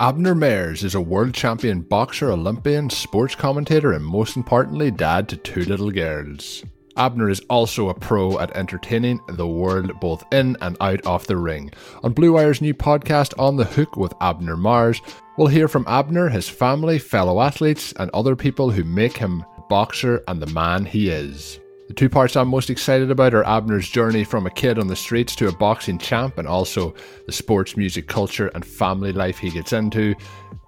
[0.00, 5.36] Abner Mares is a world champion boxer, Olympian, sports commentator, and most importantly, dad to
[5.36, 6.64] two little girls.
[6.96, 11.36] Abner is also a pro at entertaining the world both in and out of the
[11.36, 11.70] ring.
[12.02, 15.02] On Blue Wire's new podcast, On the Hook with Abner Mares,
[15.36, 20.24] we'll hear from Abner, his family, fellow athletes, and other people who make him boxer
[20.26, 21.59] and the man he is.
[21.90, 24.94] The two parts I'm most excited about are Abner's journey from a kid on the
[24.94, 26.94] streets to a boxing champ, and also
[27.26, 30.14] the sports, music, culture, and family life he gets into.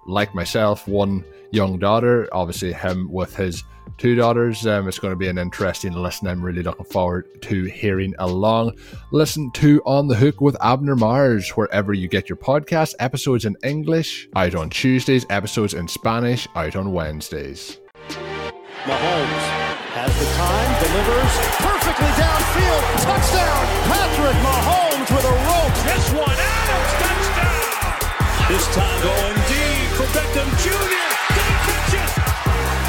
[0.05, 3.63] Like myself, one young daughter, obviously, him with his
[3.97, 4.67] two daughters.
[4.67, 6.27] Um, it's going to be an interesting listen.
[6.27, 8.77] I'm really looking forward to hearing along.
[9.11, 12.95] Listen to On the Hook with Abner Mares wherever you get your podcast.
[12.99, 17.79] Episodes in English out on Tuesdays, episodes in Spanish out on Wednesdays.
[18.83, 19.62] Mahomes
[19.93, 22.81] has the time, delivers perfectly downfield.
[23.05, 23.61] Touchdown,
[23.93, 25.75] Patrick Mahomes with a rope.
[25.85, 28.01] This one, Adams, touchdown.
[28.49, 30.97] This time going deep for Beckham Jr.
[31.29, 32.09] Did he catch it?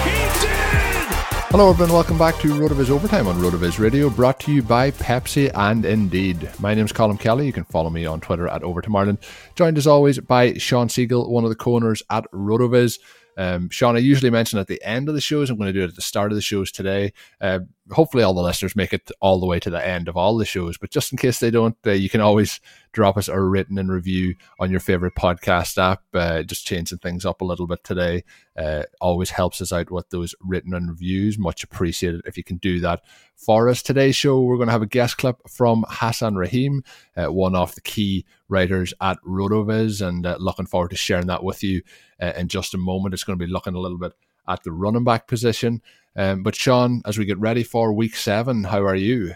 [0.08, 0.16] He
[0.48, 1.04] did.
[1.52, 1.92] Hello, everyone.
[1.92, 6.48] Welcome back to RotoViz Overtime on RotoViz Radio, brought to you by Pepsi and Indeed.
[6.58, 7.44] My name is Colm Kelly.
[7.44, 9.18] You can follow me on Twitter at Overtime Ireland.
[9.56, 12.98] Joined as always by Sean Siegele, one of the co-owners at RotoViz.
[13.36, 15.50] Um, Shawn, I usually mention at the end of the shows.
[15.50, 17.12] I'm going to do it at the start of the shows today.
[17.40, 20.36] Uh, hopefully, all the listeners make it all the way to the end of all
[20.36, 20.78] the shows.
[20.78, 22.60] But just in case they don't, uh, you can always
[22.92, 26.02] drop us a written and review on your favorite podcast app.
[26.12, 28.24] Uh, just changing things up a little bit today
[28.56, 31.38] uh, always helps us out with those written and reviews.
[31.38, 33.02] Much appreciated if you can do that
[33.36, 33.82] for us.
[33.82, 36.82] Today's show, we're going to have a guest clip from Hassan Rahim,
[37.16, 41.44] uh, one of the key writers at Rotoviz, and uh, looking forward to sharing that
[41.44, 41.82] with you
[42.22, 43.14] uh, in just a moment.
[43.14, 44.12] It's going to be looking a little bit
[44.48, 45.82] at the running back position.
[46.16, 49.34] Um, but Sean, as we get ready for week seven, how are you?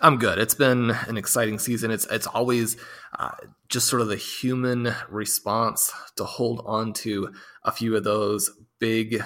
[0.00, 0.38] I'm good.
[0.38, 1.90] It's been an exciting season.
[1.90, 2.76] It's it's always
[3.18, 3.30] uh,
[3.68, 7.32] just sort of the human response to hold on to
[7.64, 9.22] a few of those big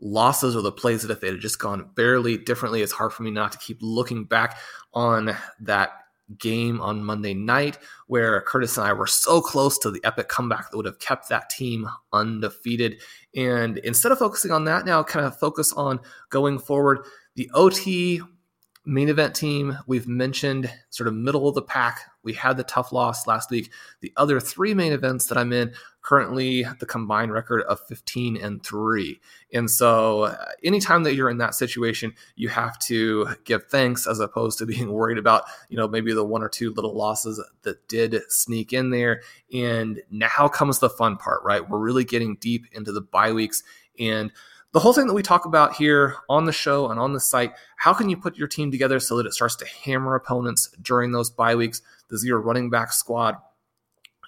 [0.00, 3.22] losses or the plays that if they had just gone barely differently, it's hard for
[3.22, 4.58] me not to keep looking back
[4.92, 5.92] on that
[6.38, 10.70] game on Monday night where Curtis and I were so close to the epic comeback
[10.70, 13.00] that would have kept that team undefeated.
[13.36, 16.00] And instead of focusing on that now, kind of focus on
[16.30, 17.00] going forward.
[17.34, 18.20] The OT
[18.86, 22.92] main event team we've mentioned sort of middle of the pack we had the tough
[22.92, 23.70] loss last week.
[24.00, 28.62] The other three main events that i'm in currently the combined record of 15 and
[28.62, 29.20] 3
[29.54, 34.20] and so uh, anytime that you're in that situation you have to give thanks as
[34.20, 37.86] opposed to being worried about you know maybe the one or two little losses that
[37.88, 39.22] did sneak in there.
[39.52, 41.68] And now comes the fun part right?
[41.68, 43.62] We're really getting deep into the bye weeks.
[43.98, 44.32] And
[44.72, 47.52] the whole thing that we talk about here on the show and on the site
[47.76, 51.12] how can you put your team together so that it starts to hammer opponents during
[51.12, 53.36] those bye weeks the zero running back squad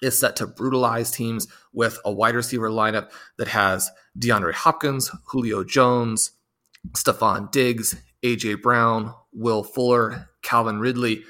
[0.01, 5.63] is set to brutalize teams with a wide receiver lineup that has DeAndre Hopkins, Julio
[5.63, 6.31] Jones,
[6.91, 11.23] Stefon Diggs, AJ Brown, Will Fuller, Calvin Ridley.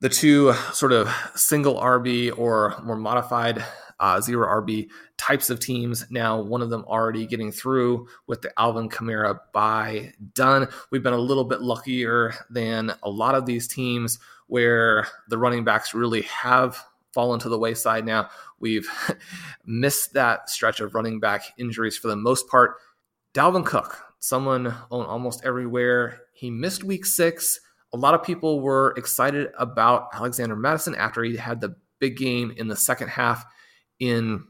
[0.00, 3.64] The two sort of single RB or more modified
[3.98, 6.06] uh, zero RB types of teams.
[6.10, 10.68] Now, one of them already getting through with the Alvin Kamara bye done.
[10.90, 15.64] We've been a little bit luckier than a lot of these teams where the running
[15.64, 16.82] backs really have
[17.12, 18.28] fallen to the wayside now.
[18.60, 18.88] We've
[19.66, 22.76] missed that stretch of running back injuries for the most part.
[23.34, 26.20] Dalvin Cook, someone on almost everywhere.
[26.32, 27.58] He missed week six.
[27.92, 32.52] A lot of people were excited about Alexander Mattison after he had the big game
[32.56, 33.44] in the second half
[33.98, 34.44] in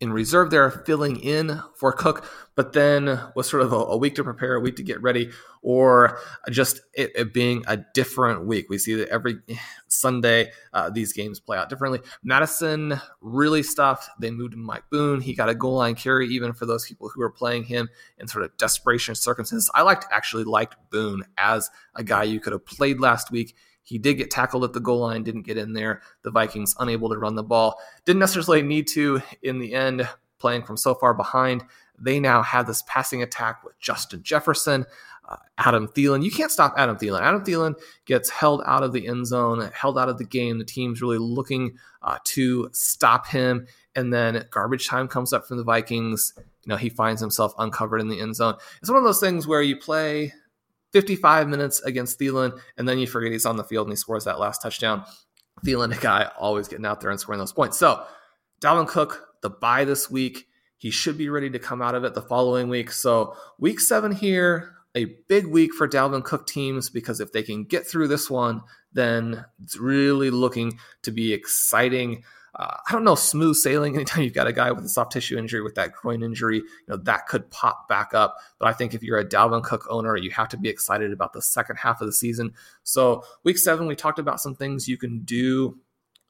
[0.00, 2.26] in reserve there, filling in for Cook,
[2.56, 5.30] but then was sort of a, a, week to prepare, a week to get ready,
[5.60, 6.18] or
[6.50, 8.68] just it, it being a different week.
[8.70, 9.36] We see that every
[9.88, 12.00] Sunday uh, these games play out differently.
[12.24, 14.08] Mattison really stuffed.
[14.18, 15.20] They moved Mike Boone.
[15.20, 17.88] He got a goal line carry, even for those people who were playing him
[18.18, 19.70] in sort of desperation circumstances.
[19.74, 23.54] I liked actually liked Boone as a guy you could have played last week.
[23.82, 26.02] He did get tackled at the goal line, didn't get in there.
[26.22, 27.78] The Vikings unable to run the ball.
[28.04, 30.08] Didn't necessarily need to in the end,
[30.38, 31.62] playing from so far behind.
[31.98, 34.84] They now have this passing attack with Justin Jefferson,
[35.28, 36.24] uh, Adam Thielen.
[36.24, 37.20] You can't stop Adam Thielen.
[37.20, 40.58] Adam Thielen gets held out of the end zone, held out of the game.
[40.58, 43.66] The team's really looking uh, to stop him.
[43.94, 46.32] And then garbage time comes up from the Vikings.
[46.36, 48.54] You know, he finds himself uncovered in the end zone.
[48.80, 50.32] It's one of those things where you play
[50.92, 54.24] 55 minutes against Thielen, and then you forget he's on the field and he scores
[54.24, 55.04] that last touchdown.
[55.64, 57.78] Thielen, a guy always getting out there and scoring those points.
[57.78, 58.04] So,
[58.60, 60.46] Dalvin Cook, the bye this week,
[60.76, 62.90] he should be ready to come out of it the following week.
[62.90, 67.64] So, week seven here, a big week for Dalvin Cook teams because if they can
[67.64, 68.62] get through this one,
[68.92, 72.22] then it's really looking to be exciting
[72.58, 73.94] uh, I don't know, smooth sailing.
[73.94, 76.86] Anytime you've got a guy with a soft tissue injury, with that groin injury, you
[76.88, 78.36] know that could pop back up.
[78.58, 81.32] But I think if you're a Dalvin Cook owner, you have to be excited about
[81.32, 82.54] the second half of the season.
[82.82, 85.78] So week seven, we talked about some things you can do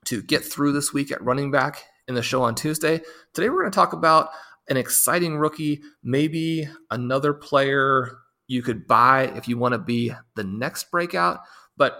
[0.06, 3.00] to get through this week at running back in the show on Tuesday.
[3.34, 4.30] Today, we're going to talk about
[4.68, 10.44] an exciting rookie, maybe another player you could buy if you want to be the
[10.44, 11.40] next breakout.
[11.76, 11.98] But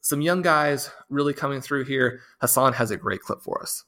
[0.00, 2.20] some young guys really coming through here.
[2.40, 3.84] Hassan has a great clip for us.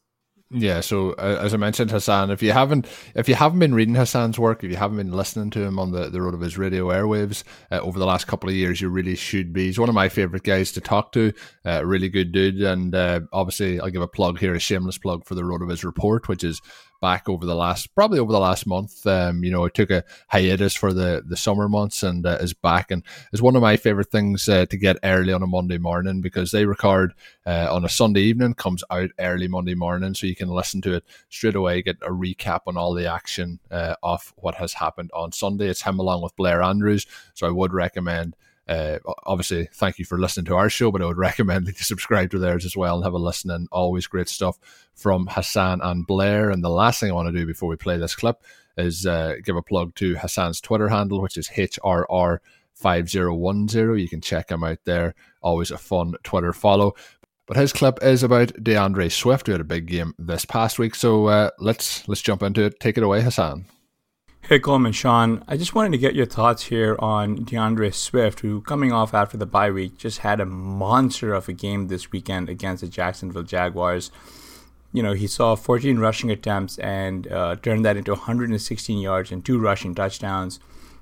[0.55, 3.95] Yeah, so uh, as I mentioned, Hassan, if you haven't if you haven't been reading
[3.95, 7.43] Hassan's work, if you haven't been listening to him on the, the RotoViz Radio airwaves
[7.71, 9.67] uh, over the last couple of years, you really should be.
[9.67, 11.33] He's one of my favorite guys to talk to.
[11.65, 15.25] Uh, really good dude, and uh, obviously I'll give a plug here, a shameless plug
[15.25, 16.61] for the RotoViz Report, which is
[17.03, 19.05] back over the last probably over the last month.
[19.07, 22.55] Um, you know, I took a hiatus for the the summer months and uh, is
[22.55, 23.03] back and
[23.33, 26.53] is one of my favorite things uh, to get early on a Monday morning because
[26.53, 27.13] they record
[27.45, 30.95] uh, on a Sunday evening, comes out early Monday morning, so you can listen to
[30.95, 35.11] it straight away, get a recap on all the action uh, of what has happened
[35.13, 35.69] on Sunday.
[35.69, 38.37] It's him along with Blair Andrews, so I would recommend
[38.69, 41.85] uh, obviously, thank you for listening to our show, but I would recommend that you
[41.85, 43.51] subscribe to theirs as well and have a listen.
[43.51, 44.59] And always great stuff
[44.95, 46.51] from Hassan and Blair.
[46.51, 48.45] And the last thing I want to do before we play this clip
[48.77, 54.01] is uh, give a plug to Hassan's Twitter handle, which is HRR5010.
[54.01, 55.15] You can check him out there.
[55.43, 56.95] Always a fun Twitter follow.
[57.47, 60.95] But his clip is about DeAndre Swift, who had a big game this past week.
[60.95, 62.79] So uh, let's let's jump into it.
[62.79, 63.67] Take it away, Hassan.
[64.49, 65.45] Hey Colm, Sean.
[65.47, 69.37] I just wanted to get your thoughts here on DeAndre Swift, who coming off after
[69.37, 73.45] the bye week just had a monster of a game this weekend against the Jacksonville
[73.45, 74.11] Jaguars.
[74.93, 79.45] You know, he saw 14 rushing attempts and uh, turned that into 116 yards and
[79.45, 80.59] two rushing touchdowns.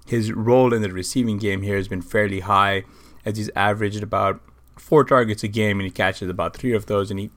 [0.06, 2.84] His role in the receiving game here has been fairly high,
[3.25, 4.42] as he's averaged about
[4.76, 7.31] four targets a game and he catches about three of those, and he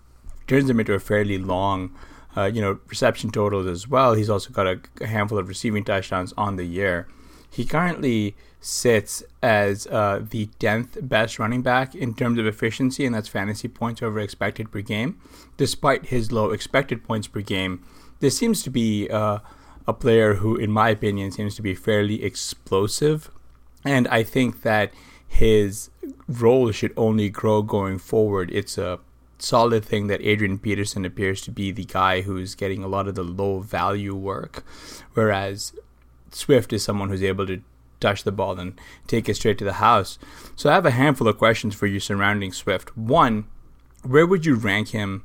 [0.47, 1.95] turns them into a fairly long
[2.35, 4.13] uh, you know, reception totals as well.
[4.13, 7.07] He's also got a, a, handful of receiving touchdowns on the year.
[7.49, 13.13] He currently sits as uh, the 10th best running back in terms of efficiency, and
[13.13, 15.19] that's fantasy points over expected per game.
[15.57, 17.83] Despite his low expected points per game,
[18.19, 19.39] this seems to be uh,
[19.85, 23.29] a player who, in my opinion, seems to be fairly explosive.
[23.85, 24.93] And I think that
[25.27, 25.89] his
[26.27, 28.49] role should only grow going forward.
[28.51, 28.99] It's a
[29.37, 33.15] solid thing that Adrian Peterson appears to be the guy who's getting a lot of
[33.15, 34.65] the low value work,
[35.13, 35.73] whereas
[36.31, 37.61] Swift is someone who's able to
[37.99, 40.19] touch the ball and take it straight to the house.
[40.55, 42.95] So I have a handful of questions for you surrounding Swift.
[42.97, 43.45] One,
[44.03, 45.23] where would you rank him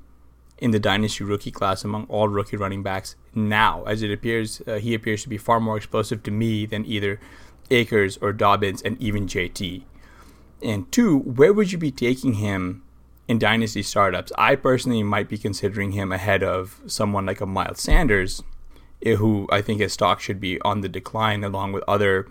[0.58, 3.84] in the dynasty rookie class among all rookie running backs now?
[3.84, 7.20] As it appears, uh, he appears to be far more explosive to me than either
[7.70, 9.82] Akers or Dobbins and even JT.
[10.62, 12.82] And two, where would you be taking him
[13.28, 14.32] in dynasty startups.
[14.36, 18.42] I personally might be considering him ahead of someone like a Miles Sanders,
[19.04, 22.26] eh, who I think his stock should be on the decline, along with other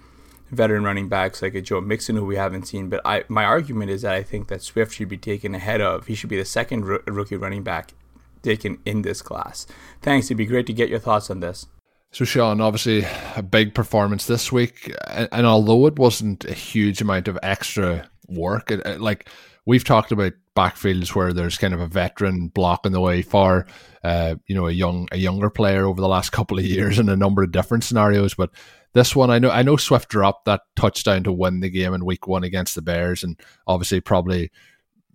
[0.49, 2.89] veteran running backs like a Joe Mixon, who we haven't seen.
[2.89, 6.07] But I, my argument is that I think that Swift should be taken ahead of.
[6.07, 7.93] He should be the second rookie running back
[8.41, 9.67] taken in this class.
[10.01, 10.27] Thanks.
[10.27, 11.67] It'd be great to get your thoughts on this.
[12.11, 17.01] So, Sean, obviously a big performance this week, and, and although it wasn't a huge
[17.01, 19.29] amount of extra work, it, it, like
[19.67, 23.67] we've talked about backfields where there's kind of a veteran blocking the way for
[24.03, 27.09] uh, you know a young a younger player over the last couple of years in
[27.09, 28.33] a number of different scenarios.
[28.33, 28.49] But
[28.93, 32.05] this one, I know I know Swift dropped that touchdown to win the game in
[32.05, 34.51] Week One against the Bears, and obviously probably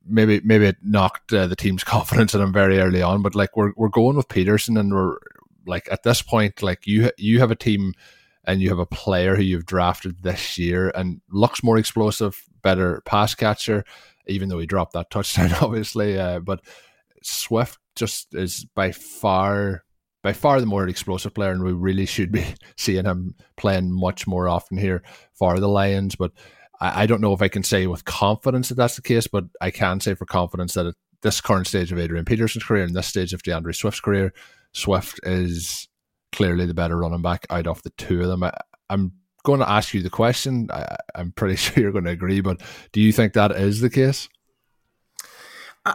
[0.06, 3.22] maybe maybe it knocked uh, the team's confidence in him very early on.
[3.22, 5.16] But like we're we're going with Peterson, and we're
[5.66, 7.94] like at this point, like you you have a team
[8.44, 13.00] and you have a player who you've drafted this year and looks more explosive, better
[13.06, 13.84] pass catcher,
[14.26, 16.18] even though he dropped that touchdown, obviously.
[16.18, 16.60] Uh, but
[17.22, 19.84] Swift just is by far
[20.22, 22.44] by far the more explosive player, and we really should be
[22.76, 25.02] seeing him playing much more often here
[25.32, 26.14] for the Lions.
[26.14, 26.32] But
[26.80, 29.44] I, I don't know if I can say with confidence that that's the case, but
[29.60, 32.94] I can say for confidence that at this current stage of Adrian Peterson's career and
[32.94, 34.32] this stage of D'Andre Swift's career,
[34.72, 35.88] Swift is
[36.32, 38.44] clearly the better running back out of the two of them.
[38.44, 38.52] I,
[38.88, 39.12] I'm
[39.44, 40.68] going to ask you the question.
[40.72, 42.60] I, am pretty sure you're going to agree, but
[42.92, 44.28] do you think that is the case?
[45.84, 45.94] Uh,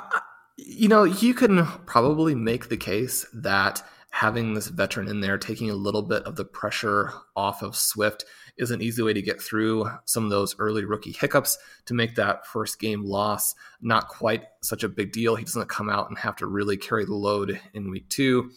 [0.57, 5.69] you know, you can probably make the case that having this veteran in there, taking
[5.69, 8.25] a little bit of the pressure off of Swift,
[8.57, 12.15] is an easy way to get through some of those early rookie hiccups to make
[12.15, 15.35] that first game loss not quite such a big deal.
[15.35, 18.49] He doesn't come out and have to really carry the load in week two.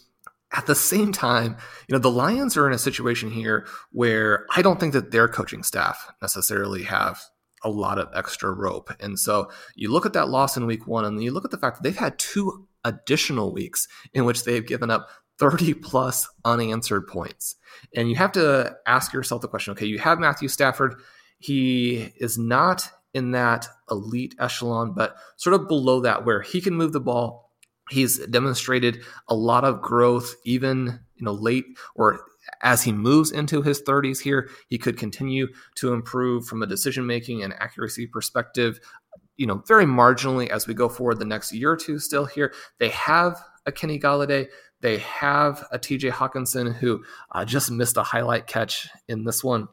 [0.52, 4.62] At the same time, you know, the Lions are in a situation here where I
[4.62, 7.20] don't think that their coaching staff necessarily have
[7.62, 8.90] a lot of extra rope.
[9.00, 11.58] And so you look at that loss in week one, and you look at the
[11.58, 17.06] fact that they've had two additional weeks in which they've given up 30 plus unanswered
[17.06, 17.56] points.
[17.94, 20.96] And you have to ask yourself the question okay, you have Matthew Stafford.
[21.38, 26.74] He is not in that elite echelon, but sort of below that, where he can
[26.74, 27.49] move the ball
[27.90, 32.20] He's demonstrated a lot of growth, even you know late or
[32.62, 34.48] as he moves into his 30s here.
[34.68, 38.80] He could continue to improve from a decision making and accuracy perspective.
[39.36, 41.98] You know, very marginally as we go forward the next year or two.
[41.98, 44.48] Still here, they have a Kenny Golladay.
[44.80, 49.68] They have a TJ Hockenson who uh, just missed a highlight catch in this one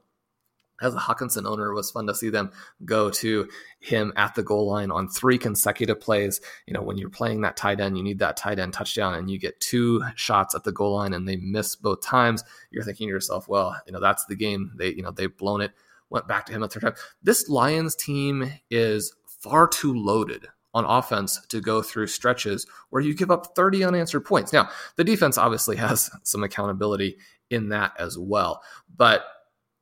[0.81, 2.51] as a Hockenson owner, it was fun to see them
[2.85, 6.39] go to him at the goal line on three consecutive plays.
[6.65, 9.29] You know, when you're playing that tight end, you need that tight end touchdown, and
[9.29, 12.43] you get two shots at the goal line, and they miss both times.
[12.71, 14.71] You're thinking to yourself, well, you know, that's the game.
[14.75, 15.71] They, you know, they've blown it.
[16.09, 16.95] Went back to him a third time.
[17.21, 23.15] This Lions team is far too loaded on offense to go through stretches where you
[23.15, 24.53] give up 30 unanswered points.
[24.53, 27.17] Now, the defense obviously has some accountability
[27.49, 28.61] in that as well,
[28.95, 29.25] but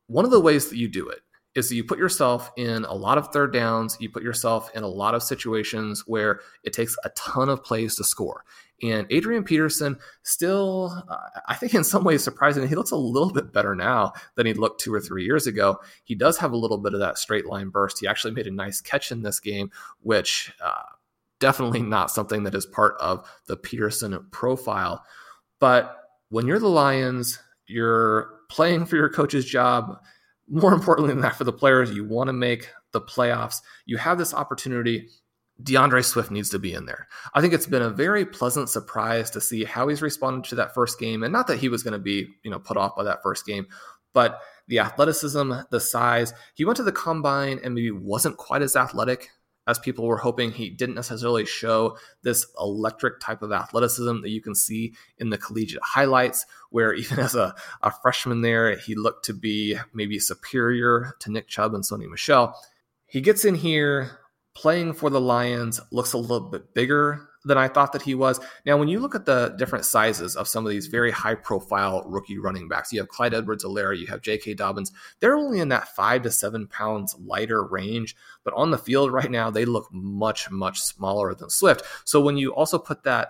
[0.07, 1.19] one of the ways that you do it
[1.55, 4.83] is that you put yourself in a lot of third downs, you put yourself in
[4.83, 8.43] a lot of situations where it takes a ton of plays to score.
[8.83, 13.31] And Adrian Peterson still, uh, I think in some ways surprisingly, he looks a little
[13.31, 15.79] bit better now than he looked two or three years ago.
[16.03, 17.99] He does have a little bit of that straight line burst.
[17.99, 19.71] He actually made a nice catch in this game,
[20.01, 20.83] which uh,
[21.39, 25.05] definitely not something that is part of the Peterson profile.
[25.59, 25.97] But
[26.27, 29.99] when you're the Lions, you're playing for your coach's job.
[30.47, 33.61] More importantly than that, for the players, you want to make the playoffs.
[33.85, 35.09] You have this opportunity.
[35.63, 37.07] DeAndre Swift needs to be in there.
[37.33, 40.73] I think it's been a very pleasant surprise to see how he's responded to that
[40.73, 43.03] first game, and not that he was going to be, you know, put off by
[43.03, 43.65] that first game,
[44.13, 46.33] but the athleticism, the size.
[46.55, 49.29] He went to the combine and maybe wasn't quite as athletic
[49.67, 50.51] as people were hoping.
[50.51, 55.37] He didn't necessarily show this electric type of athleticism that you can see in the
[55.37, 61.15] collegiate highlights, where even as a, a freshman there, he looked to be maybe superior
[61.19, 62.59] to Nick Chubb and Sony Michel.
[63.05, 64.19] He gets in here
[64.55, 68.39] playing for the Lions, looks a little bit bigger than I thought that he was.
[68.65, 72.03] Now, when you look at the different sizes of some of these very high profile
[72.05, 74.55] rookie running backs, you have Clyde Edwards Helaire, you have J.K.
[74.55, 74.91] Dobbins.
[75.19, 79.31] They're only in that five to seven pounds lighter range, but on the field right
[79.31, 81.85] now, they look much, much smaller than Swift.
[82.03, 83.29] So when you also put that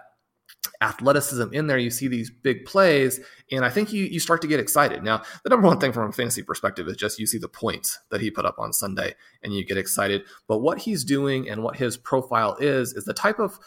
[0.82, 3.20] athleticism in there, you see these big plays,
[3.52, 5.04] and I think you you start to get excited.
[5.04, 8.00] Now, the number one thing from a fantasy perspective is just you see the points
[8.10, 10.24] that he put up on Sunday and you get excited.
[10.48, 13.60] But what he's doing and what his profile is is the type of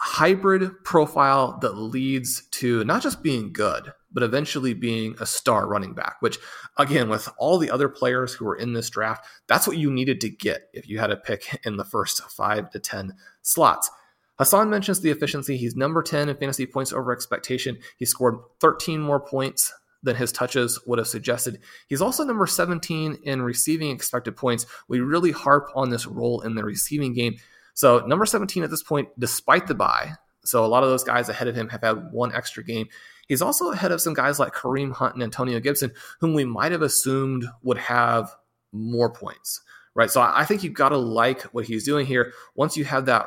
[0.00, 5.92] hybrid profile that leads to not just being good, but eventually being a star running
[5.92, 6.38] back, which
[6.78, 10.18] again, with all the other players who were in this draft, that's what you needed
[10.22, 13.90] to get if you had a pick in the first five to 10 slots.
[14.38, 15.58] Hassan mentions the efficiency.
[15.58, 17.78] He's number 10 in fantasy points over expectation.
[17.98, 19.70] He scored 13 more points
[20.02, 21.60] than his touches would have suggested.
[21.88, 24.64] He's also number 17 in receiving expected points.
[24.88, 27.36] We really harp on this role in the receiving game.
[27.74, 31.28] So number 17 at this point, despite the bye, So a lot of those guys
[31.28, 32.88] ahead of him have had one extra game.
[33.28, 36.72] He's also ahead of some guys like Kareem Hunt and Antonio Gibson, whom we might
[36.72, 38.34] have assumed would have
[38.72, 39.60] more points,
[39.94, 40.10] right?
[40.10, 42.32] So I think you've got to like what he's doing here.
[42.54, 43.26] Once you have that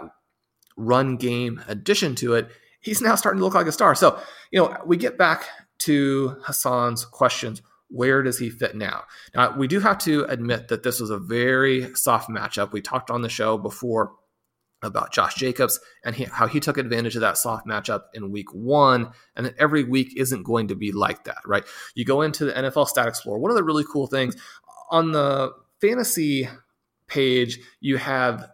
[0.75, 2.49] run game addition to it,
[2.81, 3.95] he's now starting to look like a star.
[3.95, 4.19] So,
[4.51, 5.45] you know, we get back
[5.79, 7.61] to Hassan's questions.
[7.89, 9.03] Where does he fit now?
[9.35, 12.71] Now, we do have to admit that this was a very soft matchup.
[12.71, 14.13] We talked on the show before
[14.83, 18.53] about Josh Jacobs and he, how he took advantage of that soft matchup in week
[18.53, 19.11] one.
[19.35, 21.63] And that every week isn't going to be like that, right?
[21.95, 23.39] You go into the NFL Stat Explorer.
[23.39, 24.35] One of the really cool things
[24.89, 26.47] on the fantasy
[27.07, 28.49] page, you have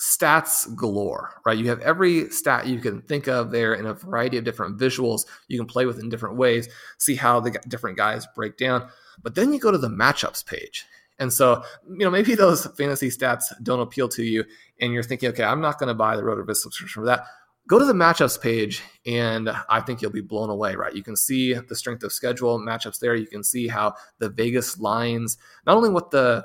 [0.00, 1.56] stats galore, right?
[1.56, 5.26] You have every stat you can think of there in a variety of different visuals
[5.48, 8.88] you can play with in different ways, see how the different guys break down.
[9.22, 10.84] But then you go to the matchups page.
[11.18, 14.44] And so, you know, maybe those fantasy stats don't appeal to you
[14.80, 17.24] and you're thinking, okay, I'm not going to buy the RotoViz subscription for that.
[17.68, 20.94] Go to the matchups page and I think you'll be blown away, right?
[20.94, 23.14] You can see the strength of schedule matchups there.
[23.14, 26.44] You can see how the Vegas lines, not only what the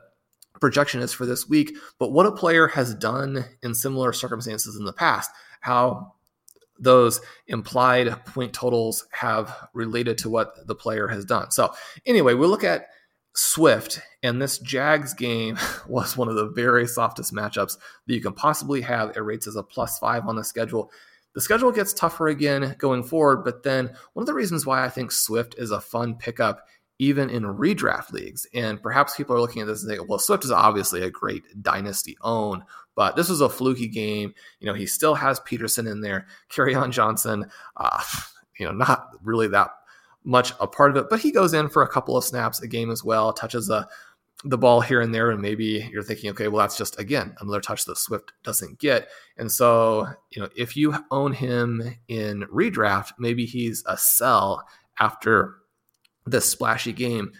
[0.60, 4.86] projection is for this week, but what a player has done in similar circumstances in
[4.86, 5.32] the past,
[5.62, 6.14] how
[6.80, 11.52] those implied point totals have related to what the player has done.
[11.52, 11.74] So,
[12.06, 12.88] anyway, we look at
[13.38, 17.77] Swift, and this Jags game was one of the very softest matchups
[18.08, 19.15] that you can possibly have.
[19.15, 20.91] It rates as a plus five on the schedule.
[21.36, 24.89] The schedule gets tougher again going forward, but then one of the reasons why I
[24.89, 26.65] think Swift is a fun pickup
[26.98, 28.48] even in redraft leagues.
[28.56, 31.44] And perhaps people are looking at this and say, well, Swift is obviously a great
[31.62, 32.63] dynasty own,
[32.96, 34.34] but this was a fluky game.
[34.60, 38.03] You know, he still has Peterson in there, Kerryon Johnson, uh,
[38.60, 39.70] you know, not really that
[40.28, 42.68] much a part of it, but he goes in for a couple of snaps a
[42.68, 43.88] game as well, touches a
[44.44, 47.62] the ball here and there, and maybe you're thinking, okay, well, that's just again another
[47.62, 49.08] touch that Swift doesn't get.
[49.38, 54.68] And so, you know, if you own him in redraft, maybe he's a sell
[55.00, 55.56] after
[56.26, 57.32] this splashy game.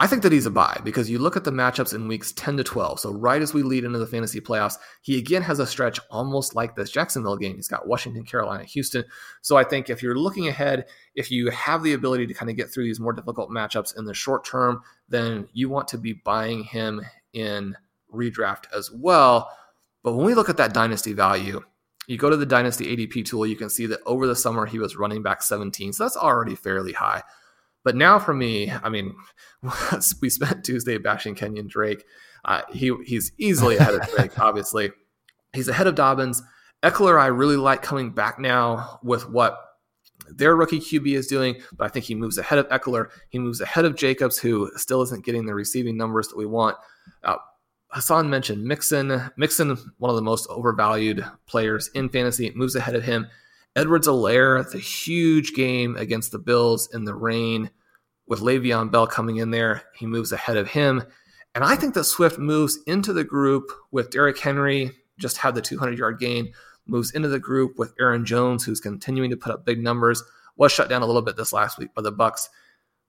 [0.00, 2.58] I think that he's a buy because you look at the matchups in weeks 10
[2.58, 3.00] to 12.
[3.00, 6.54] So, right as we lead into the fantasy playoffs, he again has a stretch almost
[6.54, 7.56] like this Jacksonville game.
[7.56, 9.04] He's got Washington, Carolina, Houston.
[9.42, 10.86] So, I think if you're looking ahead,
[11.16, 14.04] if you have the ability to kind of get through these more difficult matchups in
[14.04, 17.74] the short term, then you want to be buying him in
[18.14, 19.50] redraft as well.
[20.04, 21.60] But when we look at that dynasty value,
[22.06, 24.78] you go to the dynasty ADP tool, you can see that over the summer he
[24.78, 25.92] was running back 17.
[25.92, 27.24] So, that's already fairly high.
[27.84, 29.14] But now for me, I mean,
[30.20, 32.04] we spent Tuesday bashing Kenyon Drake.
[32.44, 34.38] Uh, he he's easily ahead of Drake.
[34.38, 34.90] obviously,
[35.52, 36.42] he's ahead of Dobbins.
[36.82, 39.58] Ekeler, I really like coming back now with what
[40.28, 43.08] their rookie QB is doing, but I think he moves ahead of Ekeler.
[43.30, 46.76] He moves ahead of Jacobs, who still isn't getting the receiving numbers that we want.
[47.24, 47.36] Uh,
[47.90, 49.30] Hassan mentioned Mixon.
[49.36, 53.26] Mixon, one of the most overvalued players in fantasy, moves ahead of him.
[53.78, 57.70] Edwards-Helaire, the huge game against the Bills in the rain
[58.26, 61.02] with Le'Veon Bell coming in there, he moves ahead of him.
[61.54, 65.62] And I think that Swift moves into the group with Derrick Henry, just had the
[65.62, 66.52] 200 yard gain,
[66.86, 70.22] moves into the group with Aaron Jones, who's continuing to put up big numbers,
[70.56, 72.48] was shut down a little bit this last week by the Bucs.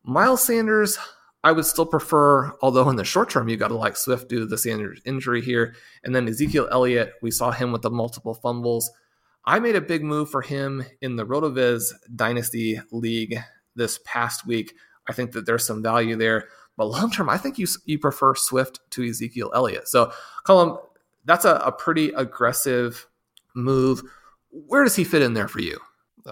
[0.03, 0.97] Miles Sanders,
[1.43, 4.39] I would still prefer, although in the short term, you got to like Swift due
[4.39, 5.75] to the Sanders injury here.
[6.03, 8.91] And then Ezekiel Elliott, we saw him with the multiple fumbles.
[9.49, 13.35] I made a big move for him in the RotoViz Dynasty League
[13.75, 14.75] this past week.
[15.07, 16.49] I think that there's some value there.
[16.77, 19.87] But long term, I think you you prefer Swift to Ezekiel Elliott.
[19.87, 20.11] So,
[20.45, 20.77] Colm,
[21.25, 23.07] that's a, a pretty aggressive
[23.55, 24.03] move.
[24.51, 25.79] Where does he fit in there for you?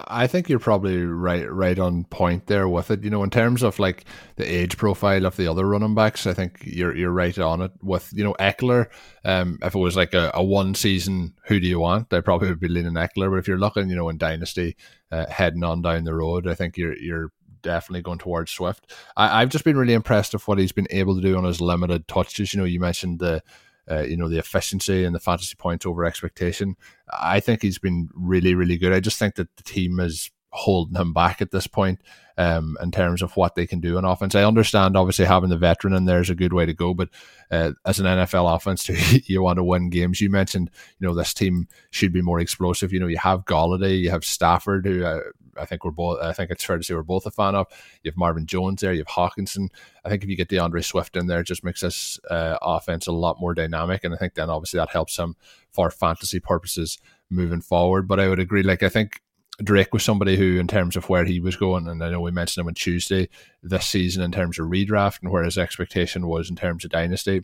[0.08, 3.04] I think you're probably right right on point there with it.
[3.04, 4.06] You know, in terms of like
[4.36, 7.72] the age profile of the other running backs, I think you're you're right on it.
[7.82, 8.88] With you know Ekeler.
[9.26, 12.14] um, if it was like a, a one season, who do you want?
[12.14, 13.32] I probably would be leaning Ekeler.
[13.32, 14.76] But if you're looking, you know, in dynasty,
[15.12, 17.32] uh, heading on down the road, I think you're you're
[17.62, 18.94] definitely going towards Swift.
[19.16, 21.62] I, have just been really impressed with what he's been able to do on his
[21.62, 22.54] limited touches.
[22.54, 23.42] You know, you mentioned the
[23.90, 26.76] uh, you know the efficiency and the fantasy points over expectation.
[27.12, 28.94] I think he's been really, really good.
[28.94, 32.02] I just think that the team is holding him back at this point
[32.38, 34.36] um, in terms of what they can do on offense.
[34.36, 37.10] I understand, obviously, having the veteran in there is a good way to go, but
[37.52, 38.96] uh, as an NFL offense, too,
[39.26, 40.22] you want to win games.
[40.22, 40.70] You mentioned,
[41.00, 42.92] you know, this team should be more explosive.
[42.92, 45.20] You know, you have Golladay, you have Stafford, who uh,
[45.60, 46.20] I think we're both.
[46.22, 47.68] I think it's fair to say we're both a fan of.
[48.04, 48.94] You have Marvin Jones there.
[48.94, 49.70] You have Hockenson.
[50.06, 53.08] I think if you get DeAndre Swift in there, it just makes this uh, offense
[53.08, 55.36] a lot more dynamic, and I think then obviously that helps him
[55.72, 56.98] for fantasy purposes
[57.30, 58.08] moving forward.
[58.08, 58.64] But I would agree.
[58.64, 59.22] Like I think
[59.64, 62.32] Drake was somebody who, in terms of where he was going, and I know we
[62.32, 63.30] mentioned him on Tuesday
[63.64, 67.44] this season in terms of redraft and where his expectation was in terms of dynasty,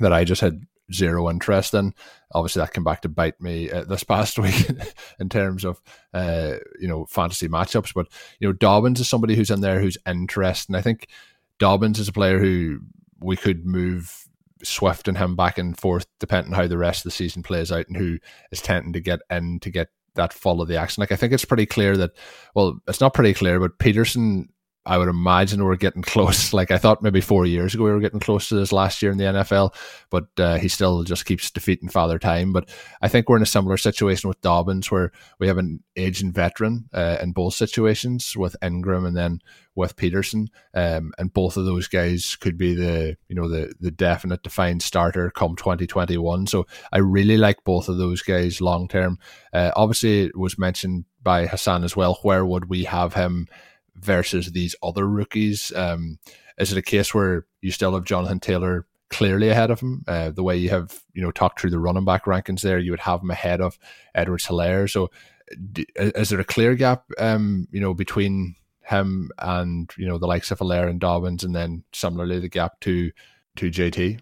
[0.00, 1.94] that I just had zero interest in.
[2.32, 4.68] Obviously, that came back to bite me uh, this past week
[5.18, 5.80] in terms of
[6.12, 7.92] uh, you know fantasy matchups.
[7.94, 8.08] But
[8.40, 10.74] you know, Dobbins is somebody who's in there who's interesting.
[10.74, 11.08] I think
[11.58, 12.80] Dobbins is a player who
[13.20, 14.28] we could move
[14.62, 17.70] Swift and him back and forth, depending on how the rest of the season plays
[17.70, 18.18] out and who
[18.50, 21.00] is tending to get in to get that fall of the action.
[21.00, 22.12] Like I think it's pretty clear that,
[22.54, 24.48] well, it's not pretty clear, but Peterson
[24.86, 26.52] I would imagine we're getting close.
[26.52, 29.12] Like I thought maybe four years ago we were getting close to this last year
[29.12, 29.74] in the NFL,
[30.10, 32.52] but uh, he still just keeps defeating Father Time.
[32.52, 32.68] But
[33.00, 36.88] I think we're in a similar situation with Dobbins where we have an aging veteran
[36.92, 39.40] uh, in both situations with Ingram and then
[39.76, 43.90] with Peterson, um, and both of those guys could be the you know the the
[43.90, 46.46] definite defined starter come 2021.
[46.46, 49.18] So I really like both of those guys long term.
[49.52, 52.18] Uh, obviously, it was mentioned by Hassan as well.
[52.22, 53.48] Where would we have him?
[53.96, 55.72] Versus these other rookies?
[55.74, 56.18] Um,
[56.58, 60.04] is it a case where you still have Jonathan Taylor clearly ahead of him?
[60.06, 62.90] Uh, the way you have you know talked through the running back rankings there, you
[62.90, 63.78] would have him ahead of
[64.14, 64.90] Edwards Helaire.
[64.90, 65.10] So,
[65.72, 67.04] d- is there a clear gap?
[67.18, 71.54] Um, you know between him and you know the likes of Helaire and Dobbins, and
[71.54, 73.10] then similarly the gap to
[73.56, 74.20] to JT.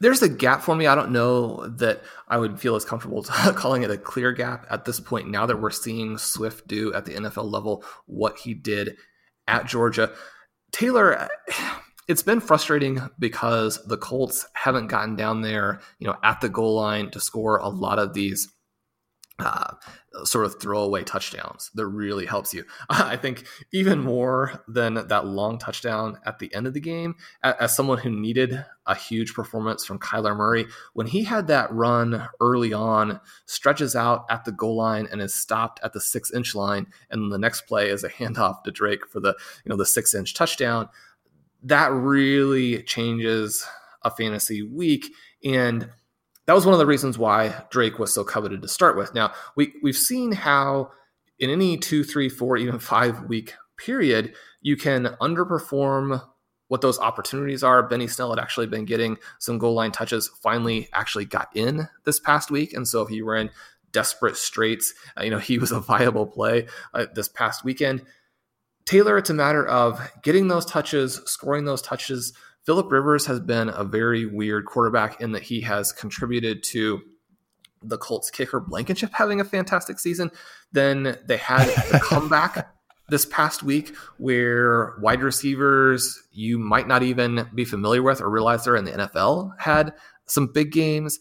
[0.00, 0.86] There's a gap for me.
[0.86, 3.22] I don't know that I would feel as comfortable
[3.54, 5.28] calling it a clear gap at this point.
[5.28, 8.96] Now that we're seeing Swift do at the NFL level what he did
[9.46, 10.12] at Georgia,
[10.72, 11.28] Taylor.
[12.08, 16.76] It's been frustrating because the Colts haven't gotten down there, you know, at the goal
[16.76, 18.46] line to score a lot of these
[19.38, 19.74] uh,
[20.24, 22.64] sort of throwaway touchdowns that really helps you.
[22.88, 27.76] I think even more than that long touchdown at the end of the game, as
[27.76, 32.72] someone who needed a huge performance from Kyler Murray, when he had that run early
[32.72, 36.86] on, stretches out at the goal line and is stopped at the six inch line,
[37.10, 40.14] and the next play is a handoff to Drake for the you know the six
[40.14, 40.88] inch touchdown.
[41.62, 43.66] That really changes
[44.02, 45.10] a fantasy week
[45.44, 45.90] and
[46.46, 49.14] that was one of the reasons why Drake was so coveted to start with.
[49.14, 50.90] Now we we've seen how
[51.38, 56.22] in any two, three, four, even five week period, you can underperform
[56.68, 57.86] what those opportunities are.
[57.86, 62.18] Benny Snell had actually been getting some goal line touches, finally actually got in this
[62.18, 62.72] past week.
[62.72, 63.50] And so if you were in
[63.92, 68.02] desperate straits, uh, you know, he was a viable play uh, this past weekend.
[68.84, 72.32] Taylor, it's a matter of getting those touches, scoring those touches,
[72.66, 77.00] Philip Rivers has been a very weird quarterback in that he has contributed to
[77.80, 80.32] the Colts kicker Blankenship having a fantastic season.
[80.72, 82.74] Then they had the comeback
[83.08, 88.64] this past week where wide receivers you might not even be familiar with or realize
[88.64, 89.94] they're in the NFL had
[90.26, 91.20] some big games.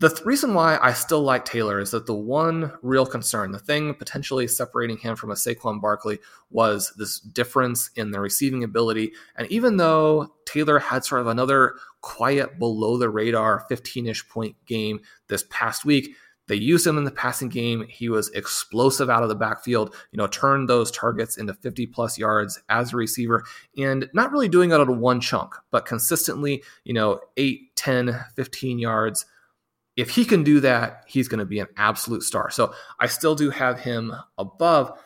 [0.00, 3.58] The th- reason why I still like Taylor is that the one real concern, the
[3.58, 9.12] thing potentially separating him from a Saquon Barkley, was this difference in the receiving ability.
[9.36, 14.56] And even though Taylor had sort of another quiet, below the radar 15 ish point
[14.64, 16.16] game this past week,
[16.48, 17.84] they used him in the passing game.
[17.86, 22.16] He was explosive out of the backfield, you know, turned those targets into 50 plus
[22.16, 23.44] yards as a receiver
[23.76, 28.24] and not really doing it out of one chunk, but consistently, you know, 8, 10,
[28.34, 29.26] 15 yards
[30.00, 32.50] if he can do that, he's going to be an absolute star.
[32.50, 34.98] So I still do have him above.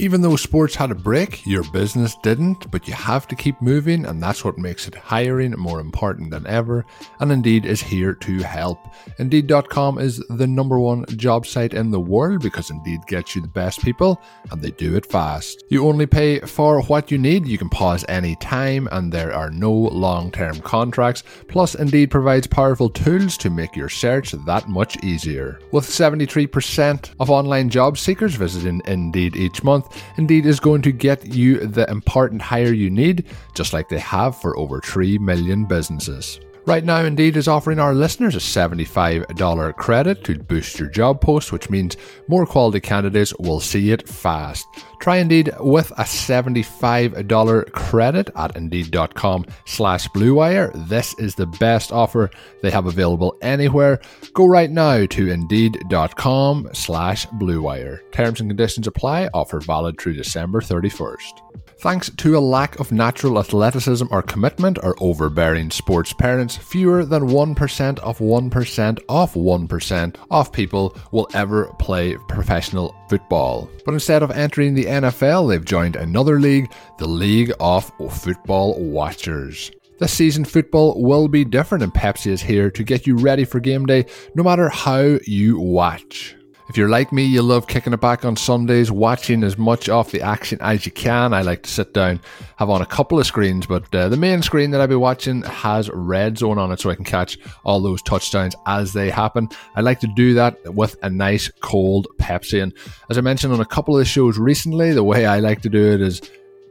[0.00, 4.06] Even though sports had a break, your business didn't, but you have to keep moving,
[4.06, 6.86] and that's what makes it hiring more important than ever.
[7.18, 8.78] And Indeed is here to help.
[9.18, 13.48] Indeed.com is the number one job site in the world because Indeed gets you the
[13.48, 15.64] best people, and they do it fast.
[15.68, 19.50] You only pay for what you need, you can pause any time, and there are
[19.50, 21.24] no long term contracts.
[21.48, 25.58] Plus, Indeed provides powerful tools to make your search that much easier.
[25.72, 31.26] With 73% of online job seekers visiting Indeed each month, Indeed is going to get
[31.26, 36.40] you the important hire you need, just like they have for over 3 million businesses.
[36.68, 41.50] Right now, Indeed is offering our listeners a $75 credit to boost your job post,
[41.50, 44.66] which means more quality candidates will see it fast.
[45.00, 50.88] Try Indeed with a $75 credit at Indeed.com slash BlueWire.
[50.90, 52.28] This is the best offer
[52.60, 53.98] they have available anywhere.
[54.34, 58.00] Go right now to Indeed.com slash BlueWire.
[58.12, 59.30] Terms and conditions apply.
[59.32, 61.67] Offer valid through December 31st.
[61.80, 67.28] Thanks to a lack of natural athleticism or commitment, or overbearing sports parents, fewer than
[67.28, 73.70] 1% of 1% of 1% of people will ever play professional football.
[73.84, 79.70] But instead of entering the NFL, they've joined another league, the League of Football Watchers.
[80.00, 83.60] This season, football will be different, and Pepsi is here to get you ready for
[83.60, 86.34] game day no matter how you watch.
[86.68, 90.10] If you're like me, you love kicking it back on Sundays, watching as much of
[90.10, 91.32] the action as you can.
[91.32, 92.20] I like to sit down,
[92.56, 95.40] have on a couple of screens, but uh, the main screen that I'll be watching
[95.44, 99.48] has red zone on it so I can catch all those touchdowns as they happen.
[99.76, 102.62] I like to do that with a nice cold Pepsi.
[102.62, 102.74] And
[103.08, 105.70] as I mentioned on a couple of the shows recently, the way I like to
[105.70, 106.20] do it is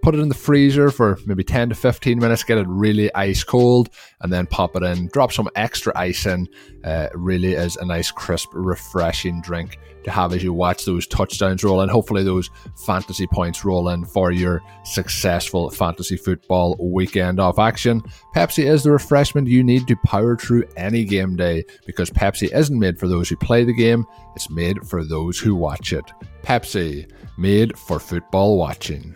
[0.07, 3.43] put it in the freezer for maybe 10 to 15 minutes, get it really ice
[3.43, 3.89] cold,
[4.21, 5.07] and then pop it in.
[5.07, 6.47] Drop some extra ice in.
[6.85, 11.61] Uh, really is a nice, crisp, refreshing drink to have as you watch those touchdowns
[11.61, 11.89] roll in.
[11.89, 12.49] Hopefully, those
[12.85, 18.01] fantasy points roll in for your successful fantasy football weekend of action.
[18.33, 22.79] Pepsi is the refreshment you need to power through any game day because Pepsi isn't
[22.79, 24.05] made for those who play the game,
[24.37, 26.05] it's made for those who watch it.
[26.43, 29.15] Pepsi, made for football watching.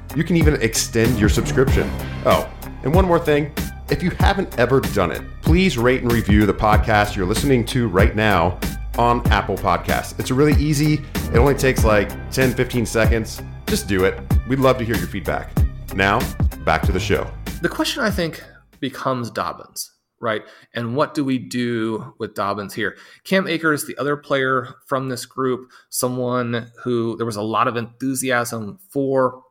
[0.13, 1.89] You can even extend your subscription.
[2.25, 2.51] Oh,
[2.83, 3.53] and one more thing.
[3.89, 7.87] If you haven't ever done it, please rate and review the podcast you're listening to
[7.87, 8.59] right now
[8.97, 10.19] on Apple Podcasts.
[10.19, 10.95] It's really easy.
[11.33, 13.41] It only takes like 10, 15 seconds.
[13.67, 14.19] Just do it.
[14.49, 15.49] We'd love to hear your feedback.
[15.95, 16.19] Now,
[16.65, 17.31] back to the show.
[17.61, 18.43] The question I think
[18.81, 20.41] becomes Dobbins, right?
[20.75, 22.97] And what do we do with Dobbins here?
[23.23, 27.77] Cam Akers, the other player from this group, someone who there was a lot of
[27.77, 29.41] enthusiasm for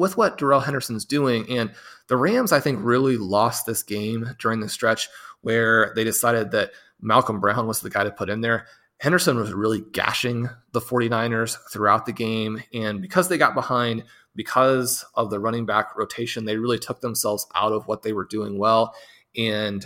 [0.00, 1.48] with what Darrell Henderson's doing.
[1.50, 1.72] And
[2.08, 5.08] the Rams, I think, really lost this game during the stretch
[5.42, 8.66] where they decided that Malcolm Brown was the guy to put in there.
[8.98, 12.62] Henderson was really gashing the 49ers throughout the game.
[12.72, 17.46] And because they got behind, because of the running back rotation, they really took themselves
[17.54, 18.94] out of what they were doing well
[19.36, 19.84] and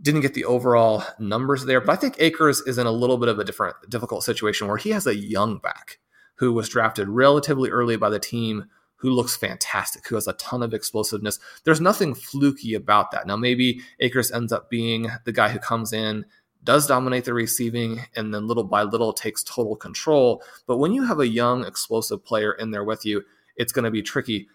[0.00, 1.80] didn't get the overall numbers there.
[1.80, 4.76] But I think Akers is in a little bit of a different, difficult situation where
[4.76, 5.98] he has a young back
[6.36, 8.66] who was drafted relatively early by the team
[9.04, 11.38] who looks fantastic, who has a ton of explosiveness.
[11.64, 13.26] There's nothing fluky about that.
[13.26, 16.24] Now, maybe Akers ends up being the guy who comes in,
[16.62, 20.42] does dominate the receiving, and then little by little takes total control.
[20.66, 23.22] But when you have a young, explosive player in there with you,
[23.56, 24.48] it's going to be tricky.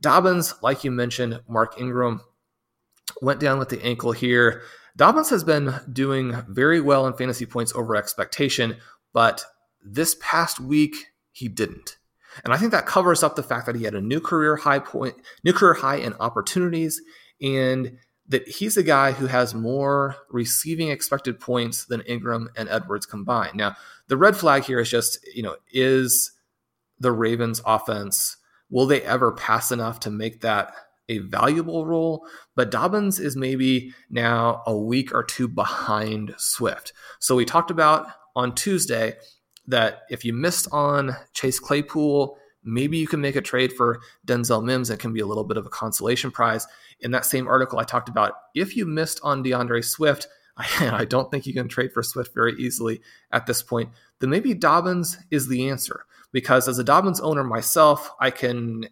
[0.00, 2.20] Dobbins, like you mentioned, Mark Ingram
[3.20, 4.62] went down with the ankle here.
[4.94, 8.76] Dobbins has been doing very well in fantasy points over expectation,
[9.12, 9.44] but
[9.84, 10.94] this past week
[11.32, 11.98] he didn't.
[12.44, 14.78] And I think that covers up the fact that he had a new career high
[14.78, 17.00] point, new career high in opportunities,
[17.40, 17.98] and
[18.28, 23.56] that he's a guy who has more receiving expected points than Ingram and Edwards combined.
[23.56, 23.76] Now,
[24.08, 26.32] the red flag here is just, you know, is
[27.00, 28.36] the Ravens offense,
[28.70, 30.74] will they ever pass enough to make that
[31.08, 32.26] a valuable role?
[32.54, 36.92] But Dobbins is maybe now a week or two behind Swift.
[37.18, 39.16] So we talked about on Tuesday
[39.68, 44.64] that if you missed on Chase Claypool, maybe you can make a trade for Denzel
[44.64, 44.90] Mims.
[44.90, 46.66] It can be a little bit of a consolation prize.
[47.00, 50.26] In that same article, I talked about if you missed on DeAndre Swift,
[50.56, 53.00] I, I don't think you can trade for Swift very easily
[53.30, 53.90] at this point.
[54.18, 58.88] Then maybe Dobbins is the answer because as a Dobbins owner myself, I can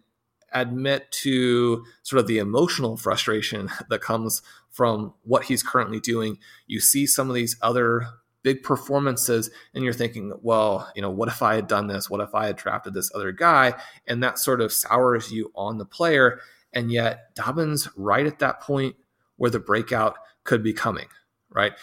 [0.53, 6.37] admit to sort of the emotional frustration that comes from what he's currently doing.
[6.67, 8.07] You see some of these other
[8.47, 12.09] big performances and you're thinking well you know what if i had done this?
[12.09, 13.73] What if i had drafted this other guy?
[14.07, 16.39] And that sort of sours you on the player
[16.71, 18.95] and yet dobbins right at that point
[19.35, 21.07] where the breakout could be coming
[21.49, 21.73] right?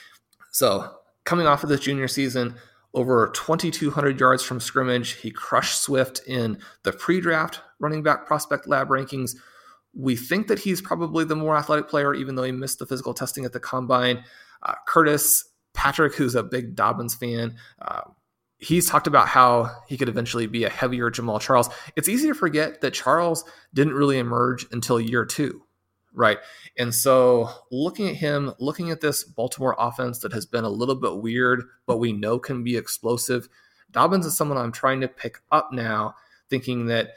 [0.53, 0.90] So
[1.24, 2.55] coming off of this junior season
[2.94, 8.88] over 2200 yards from scrimmage he crushed swift in the pre-draft running back prospect lab
[8.88, 9.37] rankings.
[9.92, 13.12] We think that he's probably the more athletic player even though he missed the physical
[13.12, 14.24] testing at the combine.
[14.62, 18.02] Uh, curtis Patrick, who's a big Dobbins fan, uh,
[18.58, 21.68] he's talked about how he could eventually be a heavier Jamaal Charles.
[21.96, 25.62] It's easy to forget that Charles didn't really emerge until year two,
[26.14, 26.38] right?
[26.78, 30.94] And so looking at him, looking at this Baltimore offense that has been a little
[30.94, 33.48] bit weird, but we know can be explosive,
[33.90, 36.14] Dobbins is someone I'm trying to pick up now,
[36.48, 37.10] thinking that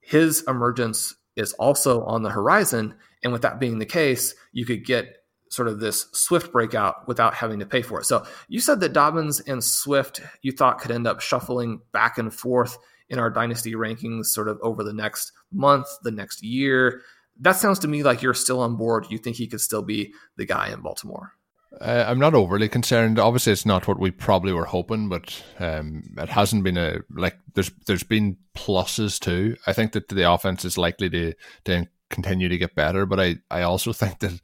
[0.00, 2.94] his emergence is also on the horizon.
[3.22, 5.17] And with that being the case, you could get
[5.50, 8.04] sort of this Swift breakout without having to pay for it.
[8.04, 12.32] So you said that Dobbins and Swift you thought could end up shuffling back and
[12.32, 17.00] forth in our dynasty rankings sort of over the next month, the next year.
[17.40, 19.06] That sounds to me like you're still on board.
[19.10, 21.32] You think he could still be the guy in Baltimore.
[21.80, 23.18] Uh, I'm not overly concerned.
[23.18, 27.38] Obviously, it's not what we probably were hoping, but um, it hasn't been a like.
[27.54, 29.56] There's there's been pluses too.
[29.66, 31.34] I think that the offense is likely to
[31.66, 34.40] to continue to get better, but I I also think that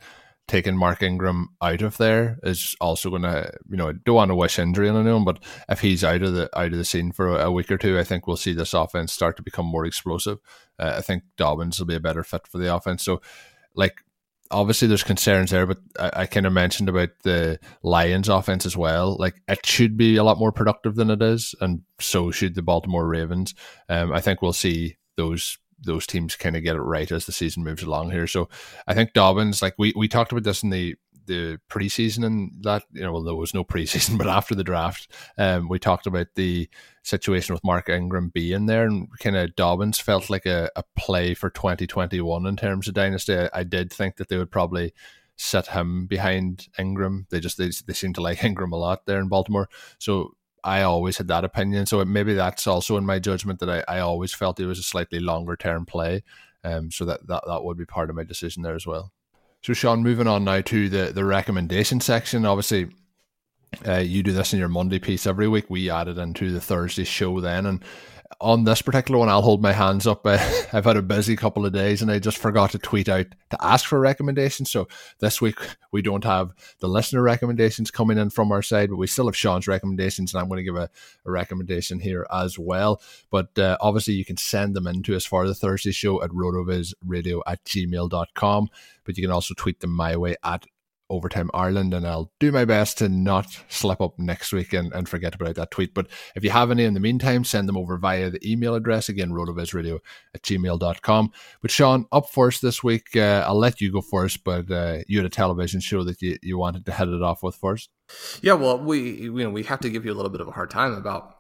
[0.47, 4.35] taking Mark Ingram out of there is also going to, you know, don't want to
[4.35, 7.39] wish injury on anyone, but if he's out of the out of the scene for
[7.39, 10.39] a, week or two, I think we'll see this offense start to become more explosive.
[10.79, 13.03] Uh, I think Dobbins will be a better fit for the offense.
[13.03, 13.23] So,
[13.75, 14.03] like,
[14.51, 18.77] obviously there's concerns there, but I, I kind of mentioned about the Lions offense as
[18.77, 19.17] well.
[19.19, 22.63] Like, it should be a lot more productive than it is, and so should the
[22.63, 23.55] Baltimore Ravens.
[23.89, 27.33] Um, I think we'll see those those teams kind of get it right as the
[27.33, 28.27] season moves along here.
[28.27, 28.49] So
[28.87, 32.83] I think Dobbins, like we, we talked about this in the the preseason and that
[32.93, 36.27] you know well there was no preseason but after the draft um we talked about
[36.35, 36.69] the
[37.03, 41.35] situation with Mark Ingram being there and kind of Dobbins felt like a, a play
[41.35, 43.37] for 2021 in terms of dynasty.
[43.37, 44.93] I, I did think that they would probably
[45.37, 47.27] set him behind Ingram.
[47.31, 49.69] They just they, they seem to like Ingram a lot there in Baltimore.
[49.99, 50.33] So
[50.65, 51.87] I always had that opinion.
[51.87, 54.83] So maybe that's also in my judgment that I, I always felt it was a
[54.83, 56.23] slightly longer term play.
[56.65, 59.13] Um, so that, that that would be part of my decision there as well.
[59.63, 62.47] So Sean, moving on now to the the recommendation section.
[62.47, 62.89] Obviously,
[63.87, 65.67] uh, you do this in your Monday piece every week.
[65.69, 67.85] We added into the Thursday show then, and
[68.41, 70.25] on this particular one, I'll hold my hands up.
[70.35, 70.39] Uh,
[70.73, 73.65] I've had a busy couple of days and I just forgot to tweet out to
[73.65, 74.71] ask for recommendations.
[74.71, 74.89] So
[75.21, 75.59] this week,
[75.93, 79.37] we don't have the listener recommendations coming in from our side, but we still have
[79.37, 80.33] Sean's recommendations.
[80.33, 80.91] And I'm going to give a,
[81.25, 83.01] a recommendation here as well.
[83.31, 86.31] But uh, obviously, you can send them in to us for the Thursday show at
[86.31, 88.69] rotovizradio at gmail.com.
[89.05, 90.67] But you can also tweet them my way at
[91.11, 95.09] Overtime Ireland, and I'll do my best to not slip up next week and, and
[95.09, 95.95] forget about that tweet.
[95.95, 99.09] But if you have any in the meantime, send them over via the email address
[99.09, 100.01] again, rotovizradio
[100.35, 101.33] at gmail.com.
[101.61, 105.19] But Sean, up first this week, uh, I'll let you go first, but uh, you
[105.19, 107.91] had a television show that you, you wanted to head it off with first.
[108.43, 110.53] Yeah, well, we you know we have to give you a little bit of a
[110.53, 111.37] hard time about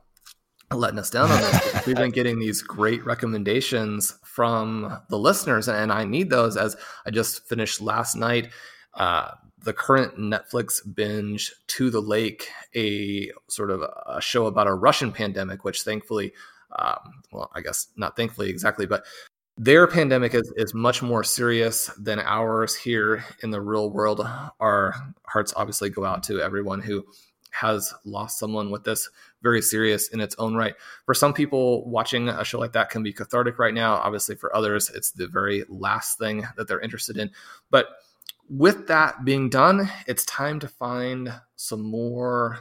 [0.72, 1.86] letting us down on this.
[1.86, 7.10] We've been getting these great recommendations from the listeners, and I need those as I
[7.10, 8.50] just finished last night.
[8.94, 9.30] Uh,
[9.64, 15.12] the current Netflix binge To the Lake, a sort of a show about a Russian
[15.12, 16.32] pandemic, which thankfully,
[16.78, 19.04] um, well, I guess not thankfully exactly, but
[19.56, 24.26] their pandemic is, is much more serious than ours here in the real world.
[24.60, 24.94] Our
[25.26, 27.04] hearts obviously go out to everyone who
[27.52, 29.08] has lost someone with this
[29.40, 30.74] very serious in its own right.
[31.06, 33.94] For some people, watching a show like that can be cathartic right now.
[33.94, 37.30] Obviously, for others, it's the very last thing that they're interested in.
[37.70, 37.86] But
[38.48, 42.58] with that being done, it's time to find some more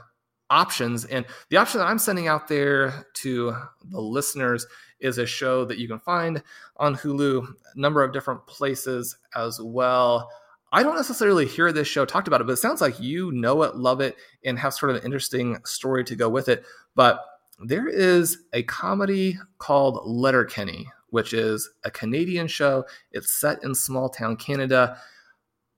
[0.49, 1.05] options.
[1.05, 3.55] And the option that I'm sending out there to
[3.89, 4.67] the listeners
[4.99, 6.41] is a show that you can find
[6.77, 10.29] on Hulu, a number of different places as well.
[10.71, 13.61] I don't necessarily hear this show talked about it, but it sounds like you know
[13.63, 16.65] it, love it, and have sort of an interesting story to go with it.
[16.95, 17.23] But
[17.63, 22.85] there is a comedy called Letterkenny, which is a Canadian show.
[23.11, 24.97] It's set in small town Canada.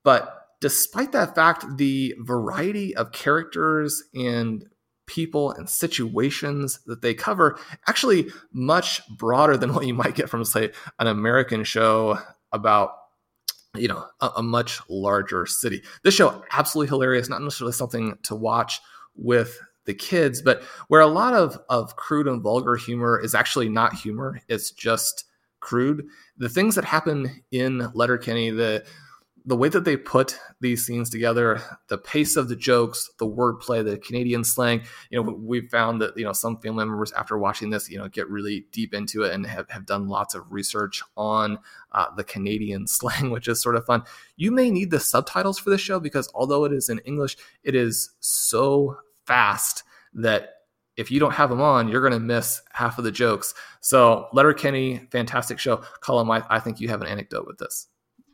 [0.06, 4.64] But despite that fact, the variety of characters and
[5.08, 10.46] people and situations that they cover actually much broader than what you might get from
[10.46, 12.18] say an American show
[12.54, 12.92] about
[13.76, 15.82] you know a, a, much larger city.
[16.04, 18.80] This show absolutely hilarious, not necessarily something to watch
[19.16, 23.70] with the kids, but where a lot of of crude and vulgar humor is actually
[23.70, 25.26] not humor, it's just
[25.60, 26.08] crude.
[26.38, 28.86] The things that happen in Letterkenny, the
[29.48, 33.86] the way that they put these scenes together, the pace of the jokes, the wordplay,
[33.86, 34.82] the Canadian slang,
[35.12, 38.08] you know, we've found that, you know, some family members after watching this, you know,
[38.08, 41.60] get really deep into it and have, have done lots of research on
[41.92, 44.04] uh, the Canadian slang, which is sort of fun.
[44.36, 47.76] You may need the subtitles for the show because although it is in English, it
[47.76, 49.84] is so fast
[50.16, 50.54] that
[50.98, 53.54] if you don't have them on, you're going to miss half of the jokes.
[53.82, 55.84] So, Letterkenny, fantastic show.
[56.02, 57.88] Colm, I, I think you have an anecdote with this.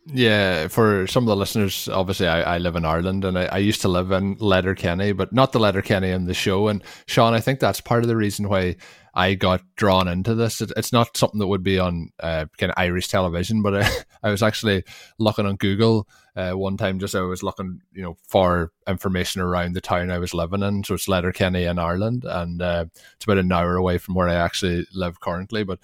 [0.07, 3.57] Yeah, for some of the listeners, obviously I, I live in Ireland and I, I,
[3.59, 6.69] used to live in Letterkenny, but not the Letterkenny in the show.
[6.69, 8.77] And Sean, I think that's part of the reason why
[9.13, 10.59] I got drawn into this.
[10.59, 13.89] It, it's not something that would be on uh, kind of Irish television, but I,
[14.23, 14.85] I was actually
[15.19, 16.97] looking on Google uh, one time.
[16.97, 20.83] Just I was looking, you know, for information around the town I was living in.
[20.83, 22.85] So it's Letterkenny in Ireland, and uh,
[23.15, 25.63] it's about an hour away from where I actually live currently.
[25.63, 25.77] But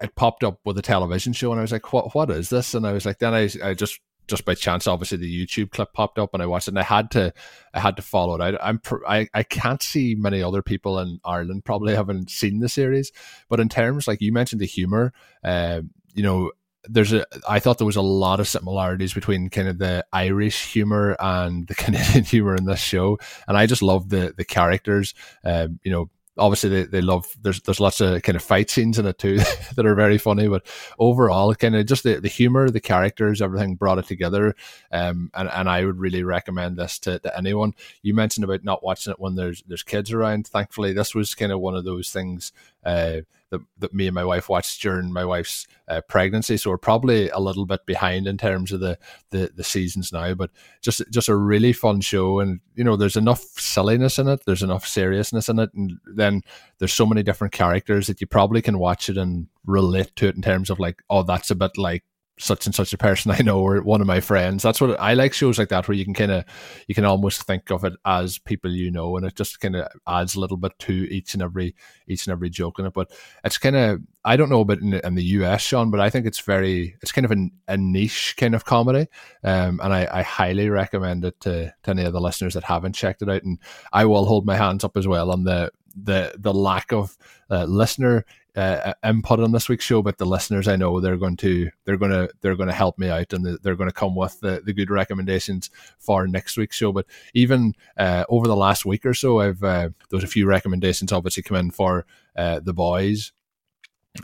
[0.00, 2.14] it popped up with a television show, and I was like, "What?
[2.14, 5.18] What is this?" And I was like, then I, I just just by chance, obviously
[5.18, 7.34] the YouTube clip popped up, and I watched it, and I had to,
[7.74, 8.40] I had to follow it.
[8.40, 12.68] I, I'm, I, I can't see many other people in Ireland probably haven't seen the
[12.68, 13.12] series,
[13.48, 15.12] but in terms like you mentioned the humor,
[15.44, 15.82] uh,
[16.14, 16.52] you know,
[16.84, 20.72] there's a I thought there was a lot of similarities between kind of the Irish
[20.72, 25.12] humor and the Canadian humor in this show, and I just love the the characters.
[25.44, 26.08] Um, you know,
[26.40, 29.36] obviously they, they love there's there's lots of kind of fight scenes in it too
[29.76, 30.66] that are very funny but
[30.98, 34.54] overall kind of just the, the humor the characters everything brought it together.
[34.90, 37.74] Um and, and i would really recommend this to, to anyone.
[38.02, 40.46] You mentioned about not watching it when there's there's kids around.
[40.46, 42.52] Thankfully this was kind of one of those things
[42.84, 43.20] uh
[43.50, 46.56] that, that me and my wife watched during my wife's uh, pregnancy.
[46.56, 48.98] So we're probably a little bit behind in terms of the,
[49.30, 50.50] the, the seasons now, but
[50.82, 52.40] just just a really fun show.
[52.40, 56.42] And you know, there's enough silliness in it, there's enough seriousness in it, and then
[56.78, 60.36] there's so many different characters that you probably can watch it and relate to it
[60.36, 62.04] in terms of like, oh, that's a bit like
[62.40, 64.62] such and such a person I know or one of my friends.
[64.62, 66.44] That's what I like shows like that where you can kind of
[66.88, 69.88] you can almost think of it as people you know, and it just kind of
[70.06, 71.74] adds a little bit to each and every
[72.08, 72.92] each and every joke in it.
[72.92, 73.10] But
[73.44, 76.26] it's kind of I don't know about in, in, the US, Sean, but I think
[76.26, 79.08] it's very it's kind of a, a niche kind of comedy,
[79.42, 82.94] um, and I, I, highly recommend it to, to any of the listeners that haven't
[82.94, 83.42] checked it out.
[83.44, 83.58] And
[83.92, 87.16] I will hold my hands up as well on the the the lack of
[87.50, 88.24] uh, listener
[88.56, 91.96] uh, input on this week's show, but the listeners I know they're going to they're
[91.96, 94.62] going to they're going to help me out and they're going to come with the,
[94.64, 96.92] the good recommendations for next week's show.
[96.92, 101.12] But even uh, over the last week or so, I've uh, there's a few recommendations
[101.12, 103.32] obviously come in for uh, the boys,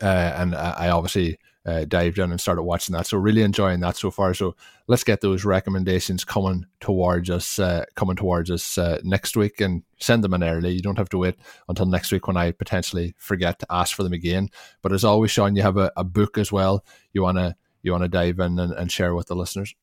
[0.02, 3.06] uh, and I obviously uh, dived in and started watching that.
[3.06, 4.32] So really enjoying that so far.
[4.34, 4.54] So
[4.86, 9.82] let's get those recommendations coming towards us, uh, coming towards us uh, next week, and
[9.98, 10.72] send them in early.
[10.72, 11.34] You don't have to wait
[11.68, 14.48] until next week when I potentially forget to ask for them again.
[14.80, 16.84] But as always, Sean, you have a, a book as well.
[17.12, 19.74] You wanna you wanna dive in and, and share with the listeners.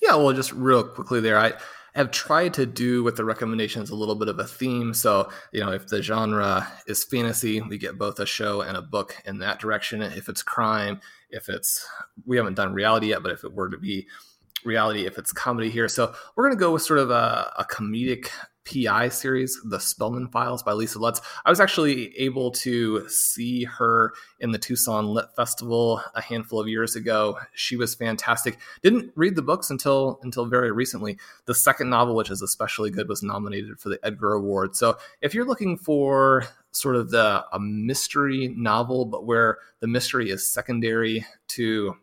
[0.00, 1.54] Yeah, well, just real quickly there, I
[1.96, 4.92] have tried to do with the recommendations a little bit of a theme.
[4.92, 8.82] So, you know, if the genre is fantasy, we get both a show and a
[8.82, 10.02] book in that direction.
[10.02, 11.00] If it's crime,
[11.30, 11.86] if it's,
[12.24, 14.06] we haven't done reality yet, but if it were to be
[14.64, 15.88] reality, if it's comedy here.
[15.88, 18.28] So we're going to go with sort of a, a comedic
[18.66, 21.20] PI series, The Spellman Files by Lisa Lutz.
[21.44, 26.68] I was actually able to see her in the Tucson Lit Festival a handful of
[26.68, 27.38] years ago.
[27.54, 28.58] She was fantastic.
[28.82, 31.18] Didn't read the books until until very recently.
[31.46, 34.76] The second novel, which is especially good, was nominated for the Edgar Award.
[34.76, 40.30] So if you're looking for sort of the a mystery novel, but where the mystery
[40.30, 41.96] is secondary to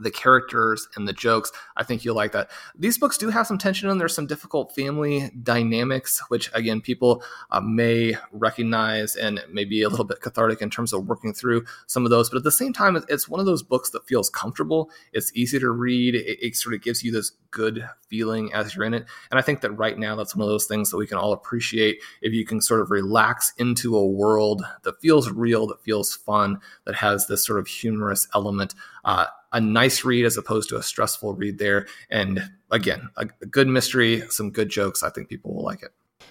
[0.00, 1.52] the characters and the jokes.
[1.76, 2.50] I think you'll like that.
[2.78, 7.22] These books do have some tension and There's some difficult family dynamics, which again people
[7.50, 12.04] uh, may recognize and maybe a little bit cathartic in terms of working through some
[12.04, 12.30] of those.
[12.30, 14.90] But at the same time, it's one of those books that feels comfortable.
[15.12, 16.14] It's easy to read.
[16.14, 19.06] It, it sort of gives you this good feeling as you're in it.
[19.30, 21.32] And I think that right now that's one of those things that we can all
[21.32, 26.14] appreciate if you can sort of relax into a world that feels real, that feels
[26.14, 28.74] fun, that has this sort of humorous element.
[29.04, 31.86] Uh, a nice read as opposed to a stressful read there.
[32.10, 35.02] And again, a, a good mystery, some good jokes.
[35.02, 35.90] I think people will like it.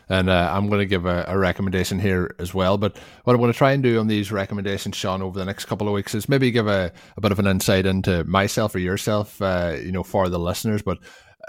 [0.09, 2.77] And uh, I'm going to give a, a, recommendation here as well.
[2.77, 5.65] But what I want to try and do on these recommendations, Sean, over the next
[5.65, 8.79] couple of weeks is maybe give a, a bit of an insight into myself or
[8.79, 10.81] yourself, uh, you know, for the listeners.
[10.81, 10.99] But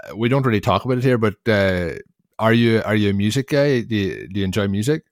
[0.03, 1.17] uh, we don't really talk about it here.
[1.17, 1.99] But uh,
[2.37, 3.81] are you are you a music guy?
[3.81, 5.03] Do you, do you enjoy music?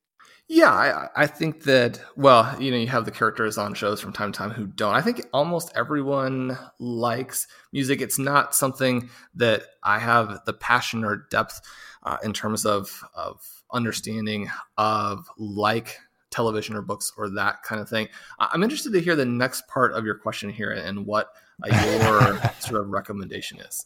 [0.49, 4.13] Yeah, I, I, think that, well, you know, you have the characters on shows from
[4.13, 4.95] time to time who don't.
[4.95, 7.99] I think almost everyone likes music.
[7.99, 11.59] It's not something that I have the passion or depth
[12.03, 13.41] uh, in terms of, of
[13.73, 15.97] understanding of like
[16.31, 18.07] television or books or that kind of thing.
[18.39, 21.29] I'm interested to hear the next part of your question here and what
[21.61, 23.85] uh, your sort of recommendation is.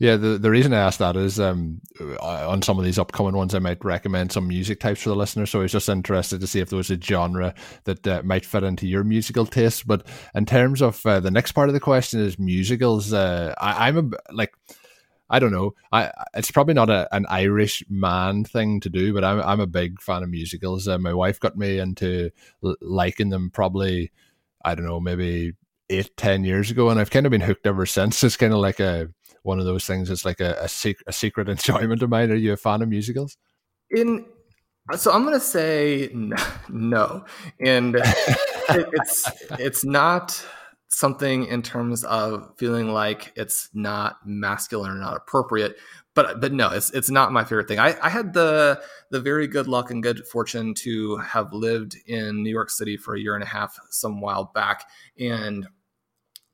[0.00, 1.80] Yeah, the, the reason I asked that is um,
[2.20, 5.44] on some of these upcoming ones, I might recommend some music types for the listener.
[5.44, 8.46] So I was just interested to see if there was a genre that uh, might
[8.46, 9.88] fit into your musical taste.
[9.88, 13.88] But in terms of uh, the next part of the question is musicals, uh, I,
[13.88, 14.54] I'm a like.
[15.30, 15.74] I don't know.
[15.92, 19.66] I it's probably not a, an Irish man thing to do, but I'm I'm a
[19.66, 20.88] big fan of musicals.
[20.88, 22.30] Uh, my wife got me into
[22.80, 24.10] liking them probably
[24.64, 25.52] I don't know maybe
[25.90, 28.22] eight ten years ago, and I've kind of been hooked ever since.
[28.24, 29.08] It's kind of like a
[29.42, 30.10] one of those things.
[30.10, 32.30] It's like a, a, sec- a secret enjoyment of mine.
[32.30, 33.36] Are you a fan of musicals?
[33.90, 34.26] In
[34.96, 36.10] so I'm gonna say
[36.68, 37.24] no,
[37.60, 40.44] and it, it's it's not
[40.90, 45.76] something in terms of feeling like it's not masculine or not appropriate.
[46.14, 47.78] But but no, it's it's not my favorite thing.
[47.78, 52.42] I, I had the the very good luck and good fortune to have lived in
[52.42, 54.84] New York City for a year and a half some while back,
[55.20, 55.68] and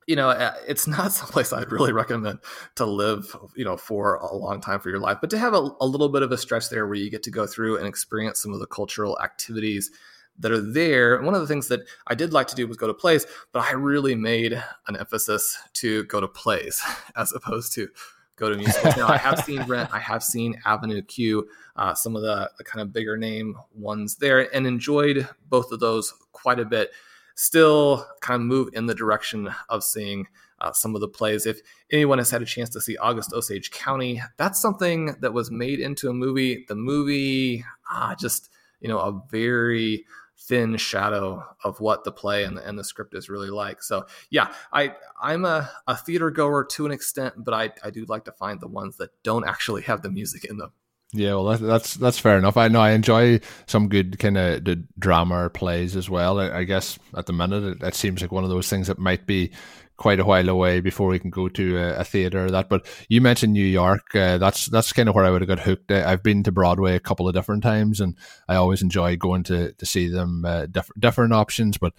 [0.07, 2.41] you know, uh, it's not someplace I'd really recommend
[2.77, 5.71] to live, you know, for a long time for your life, but to have a,
[5.81, 8.43] a, little bit of a stretch there where you get to go through and experience
[8.43, 9.91] some of the cultural activities
[10.39, 11.23] that are there.
[11.23, 13.61] One of the things that I did like to do was go to plays, but
[13.61, 14.53] I really made
[14.89, 16.83] an emphasis to go to plays
[17.17, 17.89] as opposed to
[18.37, 18.97] go to musicals.
[18.97, 22.65] now I have seen Rent, I have seen Avenue Q, uh, some of the, the
[22.65, 26.91] kind of bigger name ones there, and enjoyed both of those quite a bit.
[27.35, 30.27] Still, kind of move in the direction of seeing
[30.61, 31.47] uh, some of the plays.
[31.47, 31.61] If
[31.91, 35.81] anyone has had a chance to see August Osage County, that's something that was made
[35.81, 36.65] into a movie.
[36.69, 40.05] The movie, ah, just you know, a very
[40.39, 43.83] thin shadow of what the play and the, and the script is really like.
[43.83, 48.05] So yeah, I I'm a, a theater goer to an extent, but I, I do
[48.07, 50.73] like to find the ones that don't actually have the music in them.
[51.17, 52.57] Yeah, well, that's that's fair enough.
[52.57, 56.41] I know I enjoy some good kind of the drama plays as well.
[56.41, 58.99] I, I guess at the minute it, it, seems like one of those things that
[58.99, 59.53] might be
[59.97, 62.69] quite a while away before we can go to a, a theater or that.
[62.69, 64.13] But you mentioned New York.
[64.13, 65.93] Uh, that's that's kind of where I would have got hooked.
[65.93, 69.73] I've been to Broadway a couple of different times, and I always enjoy going to
[69.73, 70.45] to see them.
[70.45, 71.93] Uh, diff- different options, but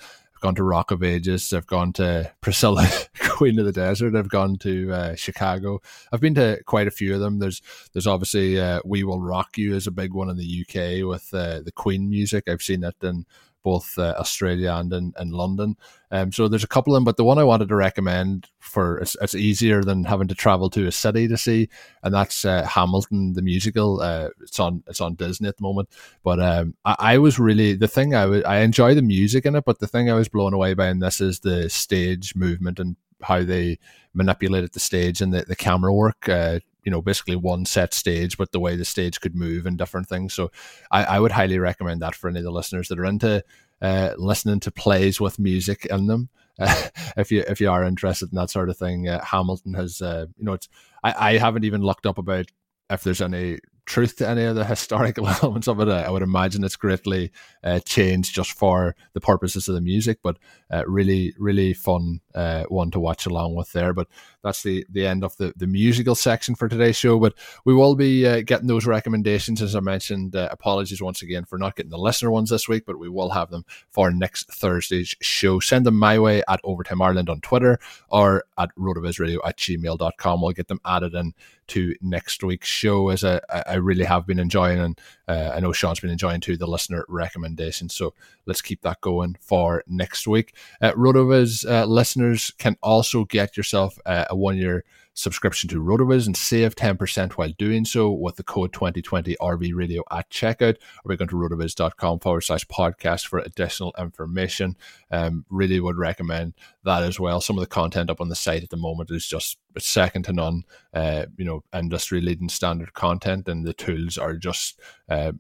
[0.45, 1.51] gone to Rock of Ages.
[1.53, 2.87] I've gone to Priscilla,
[3.29, 4.15] Queen of the Desert.
[4.15, 5.81] I've gone to uh, Chicago.
[6.11, 7.39] I've been to quite a few of them.
[7.39, 11.03] There's there's obviously uh, We Will Rock You is a big one in the UK
[11.09, 12.43] with uh, the Queen music.
[12.47, 13.25] I've seen it in
[13.65, 15.75] both uh, Australia and in, in London.
[16.11, 18.99] Um, so there's a couple of them, but the one I wanted to recommend for
[18.99, 21.67] it's, it's easier than having to travel to a city to see,
[22.03, 24.01] and that's uh, Hamilton the musical.
[24.01, 25.89] Uh, it's on it's on Disney at the moment,
[26.23, 29.65] but um, I, I, was really the thing I I enjoy the music in it,
[29.65, 32.95] but the thing I was blown away by in this is the stage movement and
[33.23, 33.79] how they
[34.13, 38.37] manipulated the stage and the, the camera work uh, you know basically one set stage,
[38.37, 40.33] but the way the stage could move and different things.
[40.33, 40.51] So
[40.91, 43.43] I, I would highly recommend that for any of the listeners that are into
[43.81, 46.29] uh, listening to plays with music in them.
[46.59, 50.01] Uh, if you if you are interested in that sort of thing, uh, Hamilton has
[50.01, 50.69] uh, you know it's
[51.03, 52.45] I, I haven't even looked up about
[52.89, 55.87] if there's any truth to any of the historical elements of it.
[55.87, 57.31] I, would imagine it's greatly
[57.63, 60.37] uh, changed just for the purposes of the music, but
[60.71, 63.93] uh, really, really fun uh, one to watch along with there.
[63.93, 64.07] But
[64.43, 67.19] that's the, the end of the, the musical section for today's show.
[67.19, 67.33] But
[67.65, 70.35] we will be uh, getting those recommendations, as I mentioned.
[70.35, 73.29] Uh, apologies once again for not getting the listener ones this week, but we will
[73.29, 75.59] have them for next Thursday's show.
[75.59, 77.79] Send them my way at Overtime Ireland on Twitter
[78.09, 80.41] or at rotovizradio at gmail.com.
[80.41, 81.33] We'll get them added in
[81.67, 83.39] to next week's show as I,
[83.75, 87.05] I really have been enjoying and uh, I know Sean's been enjoying too the listener
[87.09, 87.93] recommendations.
[87.93, 88.13] So
[88.45, 90.55] let's keep that going for next week.
[90.81, 96.27] Uh, RotoViz uh, listeners can also get yourself uh, a one year subscription to RotoViz
[96.27, 101.05] and save 10% while doing so with the code 2020 RV Radio at checkout, or
[101.05, 104.75] we go to rotoviz.com forward slash podcast for additional information.
[105.09, 106.53] Um, really would recommend
[106.83, 107.41] that as well.
[107.41, 110.33] Some of the content up on the site at the moment is just second to
[110.33, 110.63] none,
[110.93, 115.31] uh, you know, industry leading standard content, and the tools are just uh,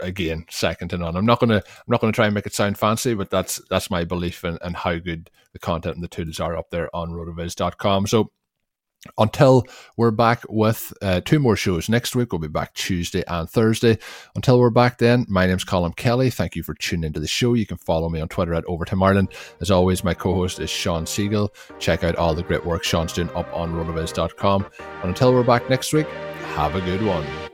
[0.00, 1.16] again second to none.
[1.16, 3.90] I'm not gonna I'm not gonna try and make it sound fancy, but that's that's
[3.90, 8.06] my belief in how good the content and the tools are up there on rotoviz.com.
[8.06, 8.30] So
[9.18, 9.64] until
[9.96, 12.32] we're back with uh, two more shows next week.
[12.32, 13.98] We'll be back Tuesday and Thursday.
[14.34, 16.30] Until we're back then, my name's Colm Kelly.
[16.30, 17.54] Thank you for tuning into the show.
[17.54, 19.28] You can follow me on Twitter at Overtime Ireland.
[19.60, 21.50] As always, my co host is Sean Siegele.
[21.78, 24.66] Check out all the great work Sean's doing up on rotoviz.com.
[24.78, 26.08] And until we're back next week,
[26.54, 27.53] have a good one.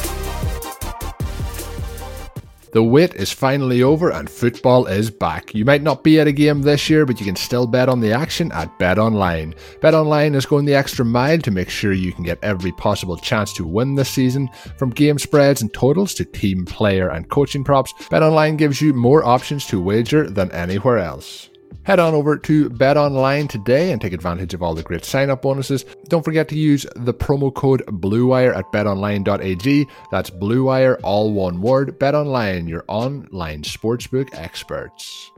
[2.71, 5.53] The wait is finally over and football is back.
[5.53, 7.99] You might not be at a game this year, but you can still bet on
[7.99, 9.55] the action at BetOnline.
[9.81, 13.51] BetOnline is going the extra mile to make sure you can get every possible chance
[13.53, 14.49] to win this season.
[14.77, 19.25] From game spreads and totals to team, player, and coaching props, BetOnline gives you more
[19.25, 21.50] options to wager than anywhere else.
[21.83, 25.29] Head on over to Bet Online today and take advantage of all the great sign
[25.29, 25.85] up bonuses.
[26.09, 29.87] Don't forget to use the promo code BLUEWIRE at betonline.ag.
[30.11, 31.97] That's BLUEWIRE, all one word.
[31.99, 35.31] Bet Online, your online sportsbook experts.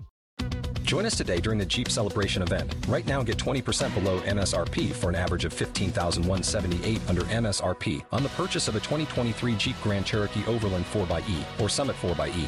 [0.83, 2.75] Join us today during the Jeep Celebration event.
[2.87, 8.29] Right now, get 20% below MSRP for an average of 15178 under MSRP on the
[8.29, 12.47] purchase of a 2023 Jeep Grand Cherokee Overland 4xE or Summit 4xE.